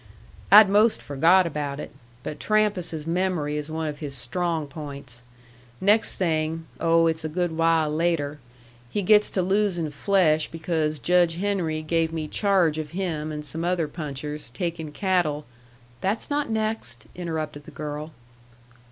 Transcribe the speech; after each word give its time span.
"I'd 0.51 0.67
most 0.67 0.99
forgot 0.99 1.45
about 1.45 1.79
it. 1.79 1.91
But 2.23 2.39
Trampas's 2.39 3.05
mem'ry 3.05 3.55
is 3.55 3.69
one 3.69 3.87
of 3.87 3.99
his 3.99 4.17
strong 4.17 4.65
points. 4.65 5.21
Next 5.79 6.13
thing 6.13 6.65
oh, 6.79 7.05
it's 7.05 7.23
a 7.23 7.29
good 7.29 7.55
while 7.55 7.91
later 7.93 8.39
he 8.89 9.03
gets 9.03 9.29
to 9.29 9.43
losin' 9.43 9.91
flesh 9.91 10.47
because 10.49 10.97
Judge 10.97 11.35
Henry 11.35 11.83
gave 11.83 12.11
me 12.11 12.27
charge 12.27 12.79
of 12.79 12.89
him 12.97 13.31
and 13.31 13.45
some 13.45 13.63
other 13.63 13.87
punchers 13.87 14.49
taking 14.49 14.91
cattle" 14.91 15.45
"That's 16.01 16.31
not 16.31 16.49
next," 16.49 17.05
interrupted 17.13 17.65
the 17.65 17.69
girl. 17.69 18.11